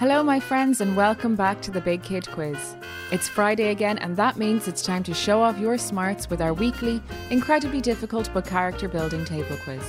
Hello, 0.00 0.22
my 0.22 0.40
friends, 0.40 0.80
and 0.80 0.96
welcome 0.96 1.36
back 1.36 1.60
to 1.60 1.70
the 1.70 1.82
Big 1.82 2.02
Kid 2.02 2.26
Quiz. 2.30 2.74
It's 3.12 3.28
Friday 3.28 3.68
again, 3.68 3.98
and 3.98 4.16
that 4.16 4.38
means 4.38 4.66
it's 4.66 4.80
time 4.80 5.02
to 5.02 5.12
show 5.12 5.42
off 5.42 5.58
your 5.58 5.76
smarts 5.76 6.30
with 6.30 6.40
our 6.40 6.54
weekly, 6.54 7.02
incredibly 7.28 7.82
difficult 7.82 8.30
but 8.32 8.46
character 8.46 8.88
building 8.88 9.26
table 9.26 9.58
quiz. 9.62 9.82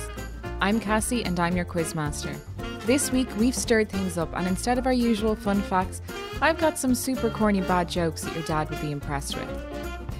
I'm 0.60 0.78
Cassie, 0.80 1.24
and 1.24 1.40
I'm 1.40 1.56
your 1.56 1.64
quiz 1.64 1.94
master. 1.94 2.36
This 2.80 3.10
week, 3.10 3.26
we've 3.38 3.54
stirred 3.54 3.88
things 3.88 4.18
up, 4.18 4.28
and 4.36 4.46
instead 4.46 4.76
of 4.76 4.84
our 4.84 4.92
usual 4.92 5.34
fun 5.34 5.62
facts, 5.62 6.02
I've 6.42 6.58
got 6.58 6.78
some 6.78 6.94
super 6.94 7.30
corny 7.30 7.62
bad 7.62 7.88
jokes 7.88 8.20
that 8.20 8.34
your 8.34 8.44
dad 8.44 8.68
would 8.68 8.82
be 8.82 8.90
impressed 8.90 9.34
with. 9.34 9.48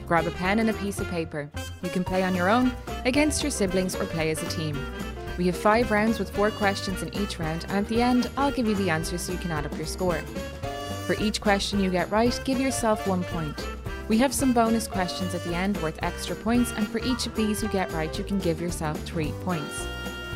Grab 0.06 0.26
a 0.26 0.30
pen 0.30 0.58
and 0.58 0.70
a 0.70 0.74
piece 0.74 1.00
of 1.00 1.10
paper. 1.10 1.50
You 1.82 1.90
can 1.90 2.02
play 2.02 2.22
on 2.22 2.34
your 2.34 2.48
own, 2.48 2.72
against 3.04 3.42
your 3.42 3.50
siblings, 3.50 3.94
or 3.94 4.06
play 4.06 4.30
as 4.30 4.42
a 4.42 4.48
team. 4.48 4.74
We 5.38 5.46
have 5.46 5.56
five 5.56 5.90
rounds 5.90 6.18
with 6.18 6.30
four 6.30 6.50
questions 6.50 7.02
in 7.02 7.14
each 7.14 7.38
round, 7.38 7.64
and 7.64 7.78
at 7.78 7.88
the 7.88 8.02
end, 8.02 8.30
I'll 8.36 8.52
give 8.52 8.66
you 8.66 8.74
the 8.74 8.90
answers 8.90 9.22
so 9.22 9.32
you 9.32 9.38
can 9.38 9.50
add 9.50 9.64
up 9.64 9.76
your 9.76 9.86
score. 9.86 10.20
For 11.06 11.14
each 11.18 11.40
question 11.40 11.80
you 11.80 11.90
get 11.90 12.10
right, 12.10 12.38
give 12.44 12.60
yourself 12.60 13.06
one 13.06 13.24
point. 13.24 13.66
We 14.08 14.18
have 14.18 14.34
some 14.34 14.52
bonus 14.52 14.86
questions 14.86 15.34
at 15.34 15.42
the 15.44 15.54
end 15.54 15.78
worth 15.78 15.98
extra 16.02 16.36
points, 16.36 16.72
and 16.72 16.86
for 16.86 16.98
each 16.98 17.26
of 17.26 17.34
these 17.34 17.62
you 17.62 17.68
get 17.68 17.90
right, 17.92 18.16
you 18.18 18.24
can 18.24 18.38
give 18.40 18.60
yourself 18.60 19.00
three 19.04 19.32
points. 19.42 19.86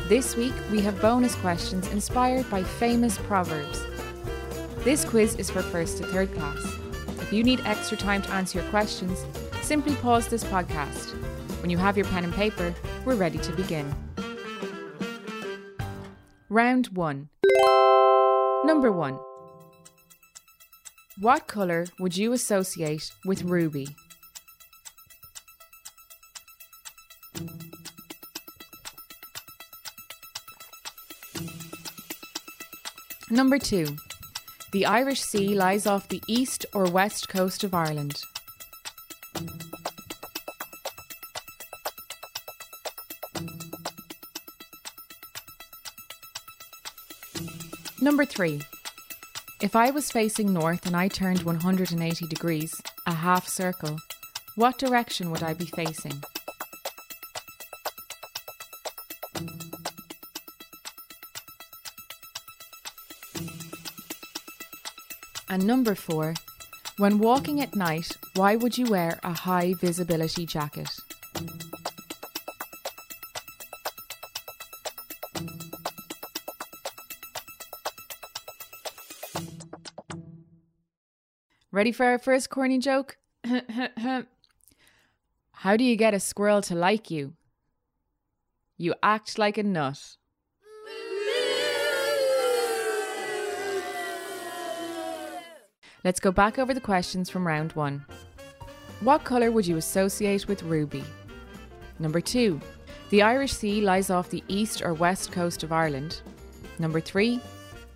This 0.07 0.35
week, 0.35 0.53
we 0.71 0.81
have 0.81 0.99
bonus 1.01 1.35
questions 1.35 1.87
inspired 1.89 2.49
by 2.49 2.63
famous 2.63 3.17
proverbs. 3.19 3.83
This 4.79 5.05
quiz 5.05 5.35
is 5.35 5.49
for 5.51 5.61
first 5.61 5.97
to 5.97 6.07
third 6.07 6.33
class. 6.33 6.63
If 7.21 7.33
you 7.33 7.43
need 7.43 7.61
extra 7.65 7.97
time 7.97 8.21
to 8.23 8.31
answer 8.31 8.61
your 8.61 8.69
questions, 8.69 9.25
simply 9.61 9.95
pause 9.95 10.27
this 10.27 10.45
podcast. 10.45 11.11
When 11.61 11.69
you 11.69 11.77
have 11.77 11.97
your 11.97 12.05
pen 12.07 12.23
and 12.23 12.33
paper, 12.33 12.73
we're 13.03 13.15
ready 13.15 13.37
to 13.39 13.51
begin. 13.51 13.93
Round 16.49 16.87
1 16.95 17.27
Number 18.63 18.89
1 18.89 19.19
What 21.19 21.45
colour 21.45 21.87
would 21.99 22.15
you 22.15 22.31
associate 22.31 23.11
with 23.25 23.43
ruby? 23.43 23.87
Number 33.29 33.59
2 33.59 33.97
The 34.71 34.85
Irish 34.85 35.19
Sea 35.19 35.53
lies 35.53 35.85
off 35.85 36.07
the 36.07 36.21
east 36.27 36.65
or 36.73 36.85
west 36.89 37.27
coast 37.27 37.65
of 37.65 37.73
Ireland. 37.73 38.21
Number 48.07 48.23
3 48.23 48.61
If 49.61 49.75
I 49.75 49.91
was 49.91 50.09
facing 50.09 50.53
north 50.53 50.85
and 50.85 50.95
I 50.95 51.09
turned 51.09 51.43
180 51.43 52.25
degrees, 52.27 52.81
a 53.05 53.13
half 53.13 53.49
circle, 53.49 53.99
what 54.55 54.77
direction 54.77 55.29
would 55.29 55.43
I 55.43 55.53
be 55.53 55.65
facing? 55.65 56.23
And 65.49 65.67
number 65.67 65.93
four, 65.93 66.33
when 66.97 67.19
walking 67.19 67.59
at 67.59 67.75
night, 67.75 68.15
why 68.35 68.55
would 68.55 68.77
you 68.77 68.85
wear 68.85 69.19
a 69.21 69.33
high 69.33 69.73
visibility 69.73 70.45
jacket? 70.45 70.89
Ready 81.77 81.91
for 81.91 82.07
our 82.07 82.17
first 82.17 82.49
corny 82.49 82.79
joke? 82.79 83.17
How 85.51 85.77
do 85.77 85.83
you 85.83 85.95
get 85.95 86.15
a 86.15 86.19
squirrel 86.19 86.63
to 86.63 86.73
like 86.73 87.11
you? 87.11 87.33
You 88.79 88.95
act 89.03 89.37
like 89.37 89.59
a 89.59 89.63
nut. 89.63 90.17
Let's 96.03 96.19
go 96.19 96.31
back 96.31 96.57
over 96.57 96.73
the 96.73 96.81
questions 96.81 97.29
from 97.29 97.45
round 97.45 97.73
one. 97.73 98.03
What 99.01 99.23
colour 99.23 99.51
would 99.51 99.67
you 99.67 99.77
associate 99.77 100.47
with 100.47 100.63
ruby? 100.63 101.03
Number 101.99 102.21
two, 102.21 102.59
the 103.11 103.21
Irish 103.21 103.53
Sea 103.53 103.81
lies 103.81 104.09
off 104.09 104.31
the 104.31 104.43
east 104.47 104.81
or 104.81 104.95
west 104.95 105.31
coast 105.31 105.61
of 105.61 105.71
Ireland. 105.71 106.21
Number 106.79 106.99
three, 106.99 107.39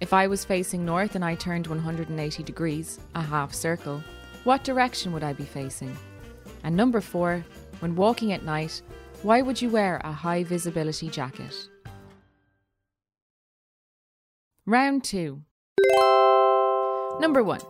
if 0.01 0.13
I 0.13 0.25
was 0.25 0.43
facing 0.43 0.83
north 0.83 1.13
and 1.13 1.23
I 1.23 1.35
turned 1.35 1.67
180 1.67 2.43
degrees, 2.43 2.99
a 3.13 3.21
half 3.21 3.53
circle, 3.53 4.03
what 4.43 4.63
direction 4.63 5.13
would 5.13 5.23
I 5.23 5.33
be 5.33 5.45
facing? 5.45 5.95
And 6.63 6.75
number 6.75 7.01
four, 7.01 7.45
when 7.79 7.95
walking 7.95 8.33
at 8.33 8.43
night, 8.43 8.81
why 9.21 9.43
would 9.43 9.61
you 9.61 9.69
wear 9.69 10.01
a 10.03 10.11
high 10.11 10.43
visibility 10.43 11.07
jacket? 11.07 11.55
Round 14.65 15.03
two. 15.03 15.43
Number 17.19 17.43
one. 17.43 17.61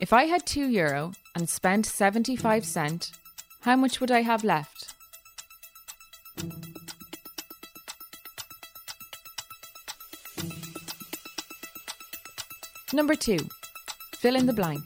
If 0.00 0.12
I 0.12 0.24
had 0.24 0.46
2 0.46 0.68
euro 0.68 1.12
and 1.36 1.48
spent 1.48 1.86
75 1.86 2.64
cent, 2.64 3.12
how 3.60 3.76
much 3.76 4.00
would 4.00 4.10
I 4.10 4.22
have 4.22 4.42
left? 4.42 4.94
Number 12.92 13.14
2. 13.14 13.38
Fill 14.16 14.34
in 14.34 14.46
the 14.46 14.52
blank. 14.52 14.82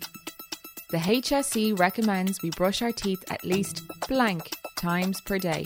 The 0.91 0.99
HSE 0.99 1.79
recommends 1.79 2.43
we 2.43 2.51
brush 2.51 2.83
our 2.83 2.93
teeth 2.93 3.25
at 3.31 3.45
least 3.45 3.83
blank 4.09 4.51
times 4.77 5.21
per 5.23 5.39
day. 5.39 5.65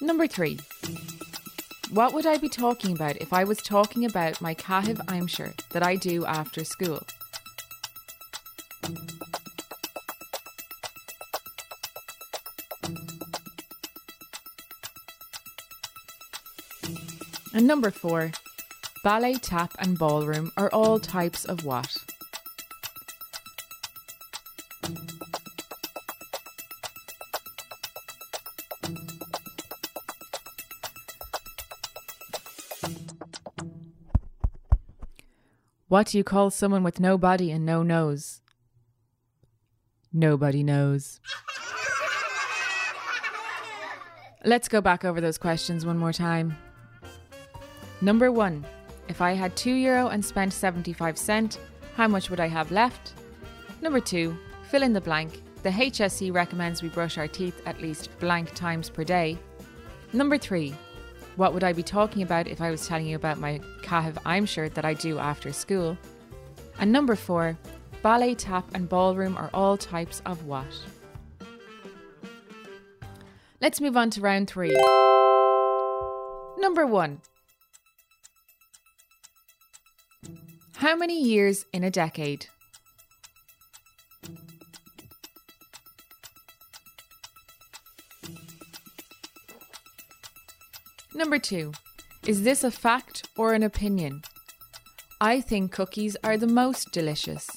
Number 0.00 0.26
three. 0.26 0.58
What 1.90 2.14
would 2.14 2.26
I 2.26 2.38
be 2.38 2.48
talking 2.48 2.92
about 2.92 3.18
if 3.18 3.32
I 3.32 3.44
was 3.44 3.58
talking 3.58 4.04
about 4.04 4.40
my 4.40 4.54
Caitheamh 4.54 5.04
Aimsire 5.06 5.56
that 5.70 5.82
I 5.82 5.96
do 5.96 6.24
after 6.24 6.64
school? 6.64 7.02
And 17.56 17.66
number 17.66 17.90
four, 17.90 18.32
ballet, 19.02 19.36
tap, 19.36 19.72
and 19.78 19.98
ballroom 19.98 20.52
are 20.58 20.68
all 20.74 21.00
types 21.00 21.46
of 21.46 21.64
what? 21.64 21.96
What 35.88 36.08
do 36.08 36.18
you 36.18 36.24
call 36.24 36.50
someone 36.50 36.82
with 36.82 37.00
no 37.00 37.16
body 37.16 37.50
and 37.50 37.64
no 37.64 37.82
nose? 37.82 38.42
Nobody 40.12 40.62
knows. 40.62 41.20
Let's 44.44 44.68
go 44.68 44.82
back 44.82 45.06
over 45.06 45.22
those 45.22 45.38
questions 45.38 45.86
one 45.86 45.96
more 45.96 46.12
time. 46.12 46.58
Number 48.00 48.30
one, 48.30 48.64
if 49.08 49.20
I 49.20 49.32
had 49.32 49.56
2 49.56 49.72
euro 49.72 50.08
and 50.08 50.24
spent 50.24 50.52
75 50.52 51.16
cent, 51.16 51.58
how 51.94 52.06
much 52.06 52.28
would 52.28 52.40
I 52.40 52.48
have 52.48 52.70
left? 52.70 53.14
Number 53.80 54.00
two, 54.00 54.36
fill 54.64 54.82
in 54.82 54.92
the 54.92 55.00
blank. 55.00 55.42
The 55.62 55.70
HSE 55.70 56.32
recommends 56.32 56.82
we 56.82 56.88
brush 56.88 57.16
our 57.18 57.26
teeth 57.26 57.60
at 57.66 57.80
least 57.80 58.10
blank 58.18 58.54
times 58.54 58.90
per 58.90 59.02
day. 59.02 59.38
Number 60.12 60.36
three, 60.36 60.74
what 61.36 61.54
would 61.54 61.64
I 61.64 61.72
be 61.72 61.82
talking 61.82 62.22
about 62.22 62.48
if 62.48 62.60
I 62.60 62.70
was 62.70 62.86
telling 62.86 63.06
you 63.06 63.16
about 63.16 63.38
my 63.38 63.60
Caitheamh 63.82 64.22
Aimsire 64.24 64.72
that 64.74 64.84
I 64.84 64.94
do 64.94 65.18
after 65.18 65.52
school? 65.52 65.96
And 66.78 66.92
number 66.92 67.16
four, 67.16 67.56
ballet, 68.02 68.34
tap, 68.34 68.66
and 68.74 68.88
ballroom 68.88 69.36
are 69.36 69.50
all 69.54 69.76
types 69.76 70.22
of 70.26 70.44
what? 70.46 70.66
Let's 73.60 73.80
move 73.80 73.96
on 73.96 74.10
to 74.10 74.20
round 74.20 74.48
three. 74.48 74.76
Number 76.58 76.86
one. 76.86 77.20
How 80.76 80.94
many 80.94 81.22
years 81.22 81.64
in 81.72 81.84
a 81.84 81.90
decade? 81.90 82.46
Number 91.14 91.38
two, 91.38 91.72
is 92.26 92.42
this 92.42 92.62
a 92.62 92.70
fact 92.70 93.26
or 93.38 93.54
an 93.54 93.62
opinion? 93.62 94.20
I 95.18 95.40
think 95.40 95.72
cookies 95.72 96.14
are 96.22 96.36
the 96.36 96.46
most 96.46 96.92
delicious. 96.92 97.48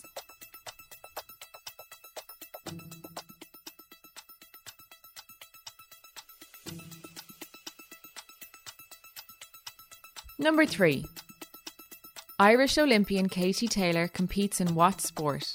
Number 10.40 10.66
three, 10.66 11.04
Irish 12.42 12.78
Olympian 12.78 13.28
Katie 13.28 13.68
Taylor 13.68 14.08
competes 14.08 14.62
in 14.62 14.74
what 14.74 15.02
sport? 15.02 15.52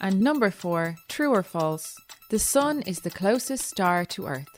And 0.00 0.22
number 0.22 0.50
four, 0.50 0.96
true 1.08 1.30
or 1.30 1.42
false, 1.42 2.00
the 2.30 2.38
sun 2.38 2.80
is 2.82 3.00
the 3.00 3.10
closest 3.10 3.66
star 3.66 4.06
to 4.06 4.26
Earth. 4.26 4.48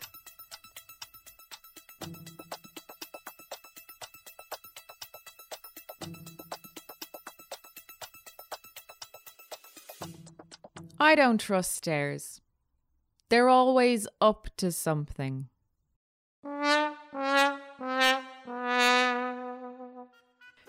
I 11.00 11.16
don't 11.16 11.40
trust 11.40 11.74
stairs. 11.74 12.40
They're 13.34 13.48
always 13.48 14.06
up 14.20 14.46
to 14.58 14.70
something. 14.70 15.48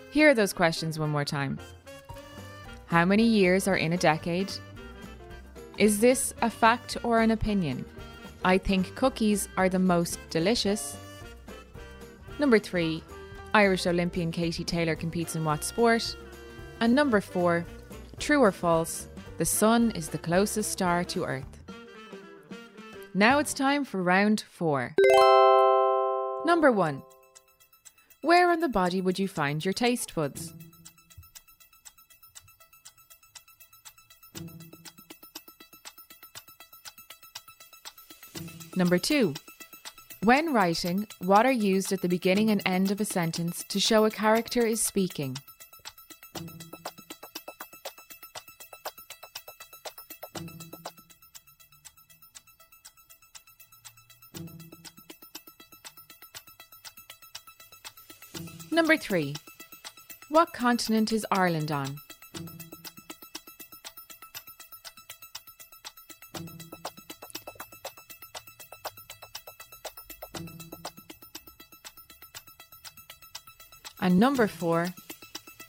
Here 0.09 0.29
are 0.29 0.33
those 0.33 0.51
questions 0.51 0.97
one 0.97 1.12
more 1.12 1.23
time. 1.23 1.59
How 2.88 3.06
many 3.06 3.21
years 3.21 3.67
are 3.67 3.75
in 3.75 3.94
a 3.94 3.97
decade? 3.97 4.51
Is 5.77 6.00
this 6.00 6.33
a 6.41 6.50
fact 6.50 6.97
or 7.03 7.19
an 7.19 7.29
opinion? 7.29 7.85
I 8.44 8.57
think 8.57 8.95
cookies 8.95 9.47
are 9.57 9.69
the 9.69 9.77
most 9.77 10.18
delicious. 10.31 10.97
Number 12.39 12.57
three, 12.57 13.03
Irish 13.53 13.85
Olympian 13.85 14.31
Katie 14.31 14.63
Taylor 14.63 14.95
competes 14.95 15.35
in 15.35 15.45
what 15.45 15.63
sport? 15.63 16.18
And 16.79 16.95
number 16.95 17.21
four, 17.21 17.63
true 18.18 18.41
or 18.41 18.51
false, 18.51 19.07
the 19.38 19.45
Sun 19.45 19.91
is 19.91 20.09
the 20.09 20.18
closest 20.18 20.71
star 20.71 21.03
to 21.03 21.25
Earth. 21.25 21.55
Now 23.17 23.39
it's 23.39 23.53
time 23.53 23.85
for 23.85 24.03
round 24.03 24.44
four. 24.51 24.94
Number 26.44 26.69
one. 26.69 27.01
Where 28.23 28.51
on 28.51 28.59
the 28.59 28.67
body 28.67 29.00
would 29.00 29.17
you 29.17 29.29
find 29.29 29.63
your 29.63 29.73
taste 29.73 30.13
buds? 30.13 30.53
Number 38.75 38.97
two. 38.97 39.33
When 40.23 40.51
writing, 40.51 41.07
what 41.19 41.45
are 41.45 41.53
used 41.53 41.94
at 41.94 42.01
the 42.01 42.09
beginning 42.09 42.50
and 42.50 42.61
end 42.65 42.91
of 42.91 43.00
a 43.00 43.06
sentence 43.06 43.63
to 43.69 43.79
show 43.79 44.03
a 44.03 44.11
character 44.11 44.65
is 44.65 44.81
speaking? 44.81 45.38
Number 58.75 58.98
three. 58.98 59.33
What 60.27 60.51
continent 60.51 61.13
is 61.13 61.25
Ireland 61.31 61.72
on? 61.72 61.95
And 74.01 74.19
number 74.19 74.45
four. 74.48 74.94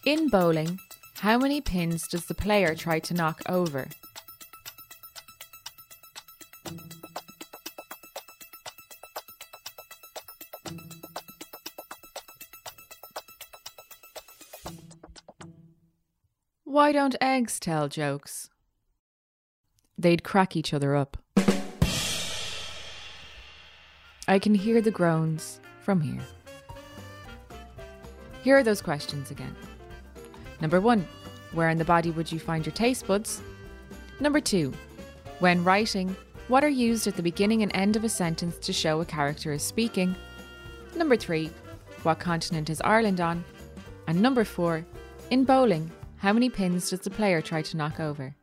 In 0.04 0.28
bowling, 0.28 0.80
how 1.18 1.38
many 1.38 1.60
pins 1.60 2.08
does 2.08 2.26
the 2.26 2.34
player 2.34 2.74
try 2.74 2.98
to 2.98 3.14
knock 3.14 3.40
over? 3.48 3.86
Why 16.86 16.92
don't 16.92 17.16
eggs 17.20 17.58
tell 17.58 17.88
jokes? 17.88 18.48
They'd 19.98 20.22
crack 20.22 20.54
each 20.54 20.72
other 20.72 20.94
up. 20.94 21.16
I 24.28 24.38
can 24.38 24.54
hear 24.54 24.80
the 24.80 24.92
groans 24.92 25.58
from 25.80 26.00
here. 26.00 26.20
Here 28.44 28.56
are 28.56 28.62
those 28.62 28.80
questions 28.80 29.32
again. 29.32 29.56
Number 30.60 30.80
one, 30.80 31.04
where 31.50 31.70
in 31.70 31.78
the 31.78 31.84
body 31.84 32.12
would 32.12 32.30
you 32.30 32.38
find 32.38 32.64
your 32.64 32.72
taste 32.72 33.08
buds? 33.08 33.42
Number 34.20 34.38
two, 34.38 34.72
when 35.40 35.64
writing, 35.64 36.14
what 36.46 36.62
are 36.62 36.68
used 36.68 37.08
at 37.08 37.16
the 37.16 37.20
beginning 37.20 37.64
and 37.64 37.74
end 37.74 37.96
of 37.96 38.04
a 38.04 38.08
sentence 38.08 38.58
to 38.58 38.72
show 38.72 39.00
a 39.00 39.04
character 39.04 39.50
is 39.50 39.64
speaking? 39.64 40.14
Number 40.94 41.16
three, 41.16 41.50
what 42.04 42.20
continent 42.20 42.70
is 42.70 42.80
Ireland 42.82 43.20
on? 43.20 43.44
And 44.06 44.22
number 44.22 44.44
four, 44.44 44.86
in 45.32 45.42
bowling, 45.42 45.90
how 46.18 46.32
many 46.32 46.48
pins 46.48 46.90
does 46.90 47.00
the 47.00 47.10
player 47.10 47.40
try 47.40 47.62
to 47.62 47.76
knock 47.76 48.00
over? 48.00 48.34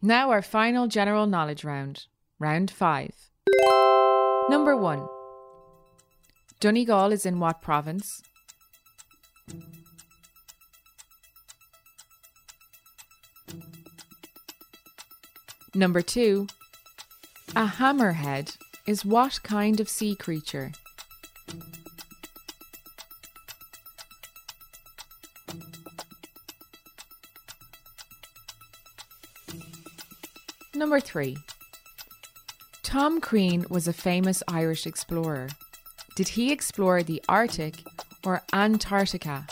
Now, 0.00 0.30
our 0.30 0.42
final 0.42 0.86
general 0.86 1.26
knowledge 1.26 1.64
round, 1.64 2.06
round 2.38 2.70
five. 2.70 3.12
Number 4.48 4.76
one 4.76 5.06
Donegal 6.60 7.12
is 7.12 7.26
in 7.26 7.38
what 7.40 7.60
province? 7.60 8.22
Number 15.74 16.02
two 16.02 16.48
A 17.56 17.66
hammerhead 17.66 18.56
is 18.86 19.04
what 19.04 19.42
kind 19.42 19.80
of 19.80 19.88
sea 19.88 20.14
creature? 20.14 20.72
Number 30.82 30.98
three. 30.98 31.36
Tom 32.82 33.20
Crean 33.20 33.64
was 33.70 33.86
a 33.86 33.92
famous 33.92 34.42
Irish 34.48 34.84
explorer. 34.84 35.46
Did 36.16 36.26
he 36.26 36.50
explore 36.50 37.04
the 37.04 37.22
Arctic 37.28 37.84
or 38.24 38.42
Antarctica? 38.52 39.46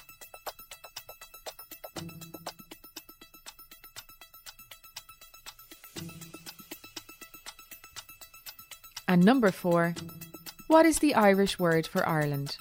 And 9.07 9.25
number 9.25 9.53
four. 9.53 9.95
What 10.67 10.85
is 10.85 10.99
the 10.99 11.15
Irish 11.15 11.61
word 11.61 11.87
for 11.87 12.05
Ireland? 12.09 12.57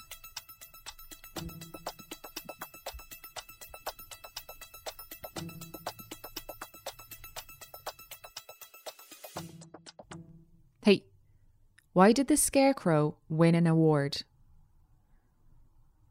Why 12.00 12.12
did 12.12 12.28
the 12.28 12.38
Scarecrow 12.38 13.16
win 13.28 13.54
an 13.54 13.66
award? 13.66 14.22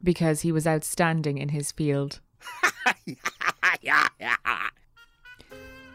Because 0.00 0.42
he 0.42 0.52
was 0.52 0.64
outstanding 0.64 1.38
in 1.38 1.48
his 1.48 1.72
field. 1.72 2.20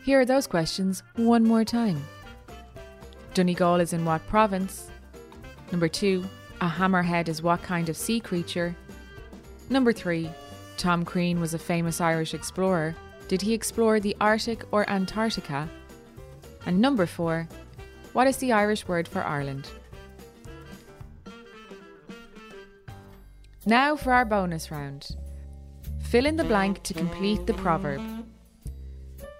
Here 0.04 0.20
are 0.20 0.25
those 0.25 0.48
questions 0.48 1.02
one 1.16 1.46
more 1.46 1.64
time. 1.64 2.04
Donegal 3.34 3.80
is 3.80 3.94
in 3.94 4.04
what 4.04 4.28
province? 4.28 4.90
Number 5.72 5.88
two, 5.88 6.25
a 6.60 6.68
hammerhead 6.68 7.30
is 7.30 7.42
what 7.42 7.64
kind 7.64 7.88
of 7.88 7.96
sea 7.96 8.20
creature? 8.20 8.75
Number 9.70 9.94
three, 9.94 10.30
Tom 10.75 11.06
Crean 11.06 11.40
was 11.40 11.54
a 11.54 11.58
famous 11.58 12.02
Irish 12.02 12.34
explorer. 12.34 12.98
Did 13.30 13.42
he 13.42 13.54
explore 13.54 14.02
the 14.02 14.18
Arctic 14.20 14.66
or 14.74 14.90
Antarctica? 14.90 15.70
And 16.66 16.82
number 16.82 17.06
four, 17.06 17.48
what 18.12 18.28
is 18.28 18.36
the 18.38 18.52
Irish 18.52 18.90
word 18.90 19.08
for 19.08 19.24
Ireland? 19.24 19.70
Now 23.67 23.95
for 23.95 24.13
our 24.13 24.25
bonus 24.25 24.69
round. 24.69 25.15
Fill 26.03 26.27
in 26.27 26.36
the 26.36 26.43
blank 26.43 26.84
to 26.84 26.93
complete 26.93 27.48
the 27.48 27.55
proverb. 27.55 28.00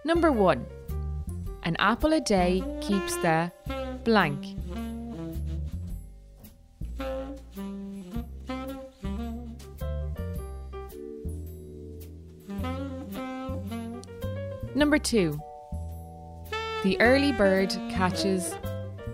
Number 0.03 0.32
one 0.32 0.65
An 1.62 1.75
apple 1.77 2.12
a 2.12 2.20
day 2.20 2.63
keeps 2.82 3.15
the 3.17 3.51
blank. 4.03 4.44
Number 14.74 14.98
two 14.98 15.39
The 16.84 16.98
early 17.00 17.32
bird 17.32 17.70
catches 17.91 18.55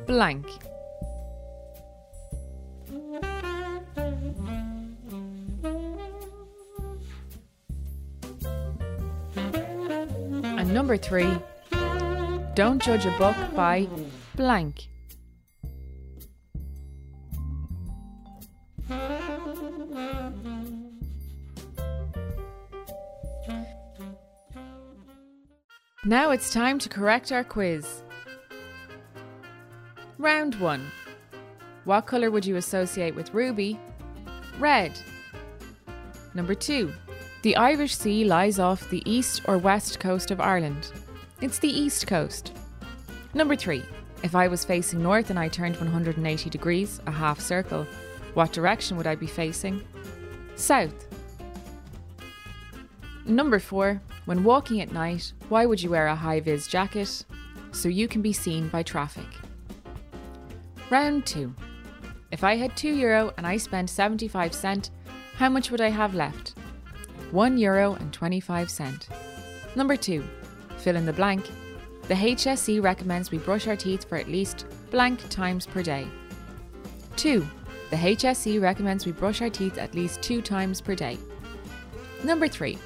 blank. 0.07 0.45
Number 10.71 10.97
three, 10.97 11.37
Don't 12.53 12.81
judge 12.81 13.05
a 13.05 13.11
book 13.17 13.35
by 13.55 13.87
blank. 14.35 14.87
Now 26.03 26.31
it's 26.31 26.51
time 26.51 26.79
to 26.79 26.89
correct 26.89 27.31
our 27.31 27.43
quiz. 27.43 28.03
Round 30.17 30.55
1. 30.55 30.91
What 31.85 32.05
colour 32.05 32.31
would 32.31 32.45
you 32.45 32.55
associate 32.55 33.15
with 33.15 33.33
ruby? 33.33 33.79
Red. 34.59 34.91
Number 36.33 36.53
2. 36.55 36.91
The 37.41 37.55
Irish 37.55 37.95
Sea 37.95 38.23
lies 38.23 38.59
off 38.59 38.87
the 38.91 39.01
east 39.03 39.41
or 39.47 39.57
west 39.57 39.99
coast 39.99 40.29
of 40.29 40.39
Ireland. 40.39 40.91
It's 41.41 41.57
the 41.57 41.67
east 41.67 42.05
coast. 42.05 42.53
Number 43.33 43.55
3. 43.55 43.83
If 44.21 44.35
I 44.35 44.47
was 44.47 44.63
facing 44.63 45.01
north 45.01 45.31
and 45.31 45.39
I 45.39 45.47
turned 45.47 45.75
180 45.77 46.49
degrees, 46.51 47.01
a 47.07 47.11
half 47.11 47.39
circle, 47.39 47.87
what 48.35 48.51
direction 48.51 48.95
would 48.95 49.07
I 49.07 49.15
be 49.15 49.25
facing? 49.25 49.81
South. 50.55 51.07
Number 53.25 53.57
4. 53.57 53.99
When 54.25 54.43
walking 54.43 54.79
at 54.79 54.91
night, 54.91 55.33
why 55.49 55.65
would 55.65 55.81
you 55.81 55.89
wear 55.89 56.05
a 56.05 56.15
high 56.15 56.41
vis 56.41 56.67
jacket? 56.67 57.25
So 57.71 57.89
you 57.89 58.07
can 58.07 58.21
be 58.21 58.33
seen 58.33 58.67
by 58.67 58.83
traffic. 58.83 59.25
Round 60.91 61.25
2. 61.25 61.55
If 62.31 62.43
I 62.43 62.55
had 62.55 62.77
2 62.77 62.89
euro 62.93 63.33
and 63.35 63.47
I 63.47 63.57
spent 63.57 63.89
75 63.89 64.53
cent, 64.53 64.91
how 65.37 65.49
much 65.49 65.71
would 65.71 65.81
I 65.81 65.89
have 65.89 66.13
left? 66.13 66.53
1 67.31 67.57
euro 67.57 67.93
and 67.95 68.11
25 68.11 68.69
cent. 68.69 69.07
Number 69.75 69.95
2. 69.95 70.23
Fill 70.77 70.95
in 70.95 71.05
the 71.05 71.13
blank. 71.13 71.49
The 72.07 72.13
HSE 72.13 72.81
recommends 72.83 73.31
we 73.31 73.37
brush 73.37 73.67
our 73.67 73.75
teeth 73.75 74.07
for 74.07 74.17
at 74.17 74.27
least 74.27 74.65
blank 74.89 75.27
times 75.29 75.65
per 75.65 75.81
day. 75.81 76.07
2. 77.15 77.45
The 77.89 77.95
HSE 77.95 78.61
recommends 78.61 79.05
we 79.05 79.11
brush 79.11 79.41
our 79.41 79.49
teeth 79.49 79.77
at 79.77 79.95
least 79.95 80.21
2 80.21 80.41
times 80.41 80.81
per 80.81 80.95
day. 80.95 81.17
Number 82.23 82.47
3. 82.47 82.77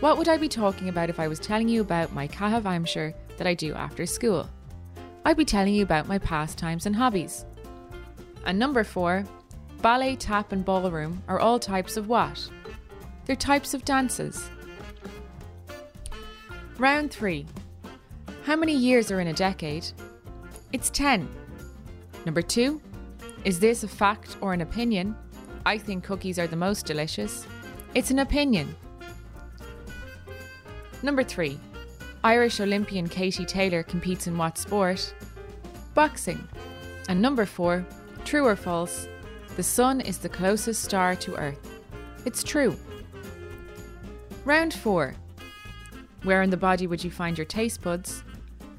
What 0.00 0.18
would 0.18 0.28
I 0.28 0.36
be 0.36 0.48
talking 0.48 0.88
about 0.88 1.10
if 1.10 1.18
I 1.18 1.26
was 1.26 1.38
telling 1.38 1.68
you 1.68 1.80
about 1.80 2.12
my 2.12 2.28
Caitheamh 2.28 2.62
Aimsire 2.62 3.14
that 3.36 3.46
I 3.46 3.54
do 3.54 3.74
after 3.74 4.06
school? 4.06 4.48
I'd 5.24 5.36
be 5.36 5.44
telling 5.44 5.74
you 5.74 5.82
about 5.82 6.06
my 6.06 6.18
pastimes 6.18 6.86
and 6.86 6.94
hobbies. 6.94 7.46
And 8.44 8.58
number 8.58 8.84
four, 8.84 9.24
ballet, 9.82 10.14
tap, 10.14 10.52
and 10.52 10.64
ballroom 10.64 11.22
are 11.26 11.40
all 11.40 11.58
types 11.58 11.96
of 11.96 12.08
what? 12.08 12.48
They're 13.26 13.36
types 13.36 13.74
of 13.74 13.84
dances. 13.84 14.48
Round 16.78 17.10
three. 17.10 17.46
How 18.44 18.54
many 18.54 18.72
years 18.72 19.10
are 19.10 19.20
in 19.20 19.26
a 19.26 19.32
decade? 19.32 19.86
It's 20.72 20.90
10. 20.90 21.28
Number 22.24 22.42
two, 22.42 22.80
is 23.44 23.58
this 23.58 23.82
a 23.82 23.88
fact 23.88 24.36
or 24.40 24.52
an 24.52 24.60
opinion? 24.60 25.16
I 25.64 25.78
think 25.78 26.04
cookies 26.04 26.38
are 26.38 26.46
the 26.46 26.56
most 26.56 26.86
delicious. 26.86 27.46
It's 27.94 28.12
an 28.12 28.20
opinion. 28.20 28.76
Number 31.02 31.24
three, 31.24 31.58
Irish 32.22 32.60
Olympian 32.60 33.08
Katie 33.08 33.44
Taylor 33.44 33.82
competes 33.82 34.28
in 34.28 34.38
what 34.38 34.58
sport? 34.58 35.14
Boxing. 35.94 36.46
And 37.08 37.20
number 37.20 37.46
four, 37.46 37.84
true 38.24 38.46
or 38.46 38.54
false, 38.54 39.08
the 39.56 39.62
sun 39.62 40.00
is 40.00 40.18
the 40.18 40.28
closest 40.28 40.84
star 40.84 41.16
to 41.16 41.36
Earth. 41.36 41.80
It's 42.24 42.42
true. 42.42 42.76
Round 44.46 44.72
four, 44.72 45.12
where 46.22 46.40
in 46.40 46.50
the 46.50 46.56
body 46.56 46.86
would 46.86 47.02
you 47.02 47.10
find 47.10 47.36
your 47.36 47.44
taste 47.44 47.82
buds? 47.82 48.22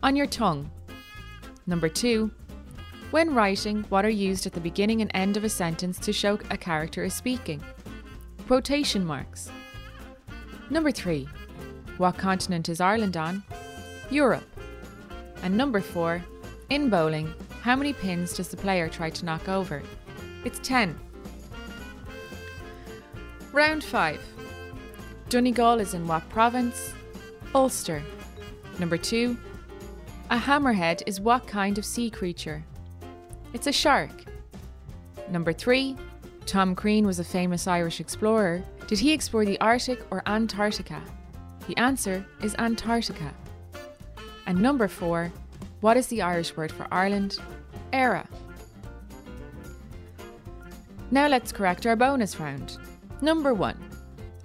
On 0.01 0.15
your 0.15 0.25
tongue. 0.25 0.71
Number 1.65 1.89
two, 1.89 2.31
when 3.12 3.36
writing, 3.36 3.83
what 3.89 4.05
are 4.05 4.09
used 4.09 4.45
at 4.45 4.53
the 4.53 4.62
beginning 4.62 5.01
and 5.01 5.12
end 5.13 5.36
of 5.36 5.43
a 5.43 5.50
sentence 5.50 6.00
to 6.00 6.13
show 6.13 6.39
a 6.51 6.57
character 6.57 7.03
is 7.03 7.13
speaking? 7.13 7.62
Quotation 8.47 9.05
marks. 9.05 9.51
Number 10.69 10.89
three, 10.89 11.27
what 11.97 12.17
continent 12.17 12.69
is 12.69 12.79
Ireland 12.79 13.17
on? 13.17 13.43
Europe. 14.09 14.47
And 15.43 15.57
number 15.57 15.81
four, 15.81 16.24
in 16.69 16.89
bowling, 16.89 17.33
how 17.59 17.75
many 17.75 17.91
pins 17.91 18.38
does 18.38 18.47
the 18.47 18.55
player 18.55 18.88
try 18.88 19.09
to 19.09 19.25
knock 19.25 19.50
over? 19.50 19.83
It's 20.45 20.59
10. 20.59 20.97
Round 23.51 23.83
5. 23.83 24.21
Donegal 25.29 25.81
is 25.81 25.93
in 25.93 26.07
what 26.07 26.27
province? 26.29 26.93
Ulster. 27.53 28.01
Number 28.79 28.98
2. 28.98 29.38
A 30.29 30.38
hammerhead 30.38 31.03
is 31.05 31.19
what 31.19 31.46
kind 31.46 31.77
of 31.77 31.84
sea 31.84 32.10
creature? 32.10 32.63
It's 33.53 33.67
a 33.67 33.72
shark. 33.74 34.12
Number 35.29 35.51
3. 35.51 35.98
Tom 36.46 36.75
Crean 36.75 37.05
was 37.05 37.19
a 37.19 37.25
famous 37.25 37.67
Irish 37.67 38.00
explorer. 38.00 38.63
Did 38.88 39.00
he 39.00 39.12
explore 39.12 39.43
the 39.43 39.60
Arctic 39.60 40.00
or 40.12 40.24
Antarctica? 40.25 41.01
The 41.67 41.77
answer 41.77 42.25
is 42.41 42.55
Antarctica. 42.57 43.34
And 44.46 44.62
number 44.62 44.88
four, 44.88 45.29
what 45.81 45.98
is 45.98 46.07
the 46.07 46.22
Irish 46.22 46.55
word 46.55 46.72
for 46.72 46.88
Ireland? 46.89 47.38
Éire. 47.91 48.25
Now 51.12 51.27
let's 51.27 51.51
correct 51.51 51.86
our 51.86 51.98
bonus 51.98 52.39
round. 52.39 52.77
Number 53.22 53.53
one, 53.53 53.77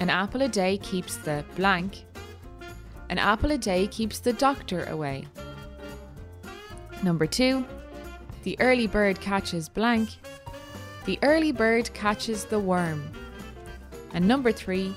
an 0.02 0.10
apple 0.10 0.42
a 0.42 0.48
day 0.48 0.78
keeps 0.78 1.16
the 1.18 1.44
blank. 1.54 2.04
An 3.08 3.18
apple 3.18 3.52
a 3.52 3.56
day 3.56 3.86
keeps 3.86 4.18
the 4.18 4.32
doctor 4.32 4.82
away. 4.86 5.28
Number 7.04 7.24
two, 7.24 7.64
the 8.42 8.58
early 8.58 8.88
bird 8.88 9.20
catches 9.20 9.68
blank. 9.68 10.08
The 11.04 11.20
early 11.22 11.52
bird 11.52 11.94
catches 11.94 12.44
the 12.44 12.58
worm. 12.58 13.12
And 14.12 14.26
number 14.26 14.50
three, 14.50 14.92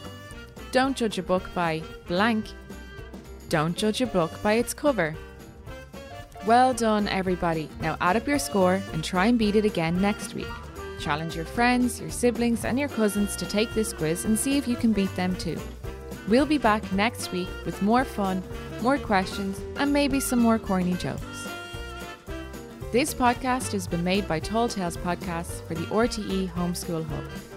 don't 0.72 0.98
judge 0.98 1.20
a 1.20 1.24
book 1.24 1.52
by 1.54 1.84
blank. 2.08 2.48
Don't 3.50 3.78
judge 3.78 4.02
a 4.02 4.08
book 4.08 4.32
by 4.42 4.54
its 4.54 4.74
cover. 4.74 5.16
Well 6.48 6.74
done, 6.74 7.08
everybody. 7.10 7.70
Now 7.80 7.96
add 8.02 8.18
up 8.18 8.28
your 8.28 8.40
score 8.40 8.82
and 8.92 9.04
try 9.04 9.28
and 9.28 9.38
beat 9.38 9.56
it 9.56 9.66
again 9.66 10.02
next 10.02 10.34
week. 10.34 10.65
Challenge 11.00 11.36
your 11.36 11.46
friends, 11.46 12.00
your 12.00 12.10
siblings, 12.10 12.66
and 12.66 12.80
your 12.80 12.90
cousins 12.90 13.36
to 13.36 13.46
take 13.46 13.74
this 13.74 13.94
quiz 13.94 14.26
and 14.26 14.38
see 14.38 14.58
if 14.58 14.68
you 14.68 14.76
can 14.76 14.94
beat 14.94 15.14
them 15.16 15.36
too. 15.36 15.60
We'll 16.28 16.46
be 16.46 16.58
back 16.58 16.92
next 16.92 17.32
week 17.32 17.50
with 17.66 17.82
more 17.82 18.04
fun, 18.04 18.42
more 18.82 18.98
questions, 18.98 19.60
and 19.78 19.94
maybe 19.94 20.20
some 20.20 20.40
more 20.40 20.58
corny 20.58 20.94
jokes. 20.94 21.48
This 22.92 23.14
podcast 23.14 23.74
has 23.74 23.88
been 23.88 24.04
made 24.04 24.28
by 24.28 24.40
Tall 24.40 24.68
Tales 24.68 24.98
Podcasts 24.98 25.62
for 25.68 25.76
the 25.76 25.86
RTE 25.88 26.52
Homeschool 26.54 27.06
Hub. 27.06 27.55